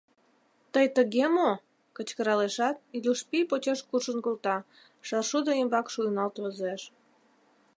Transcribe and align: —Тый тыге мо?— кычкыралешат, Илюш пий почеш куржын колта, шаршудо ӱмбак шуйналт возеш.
—Тый 0.73 0.85
тыге 0.95 1.25
мо?— 1.35 1.51
кычкыралешат, 1.95 2.77
Илюш 2.95 3.19
пий 3.29 3.45
почеш 3.49 3.79
куржын 3.89 4.17
колта, 4.25 4.57
шаршудо 5.07 5.51
ӱмбак 5.61 5.87
шуйналт 5.93 6.35
возеш. 6.41 6.81